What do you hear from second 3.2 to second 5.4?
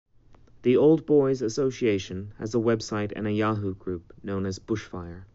a Yahoo group known as Bushfire.